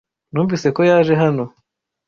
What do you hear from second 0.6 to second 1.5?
ko yaje hano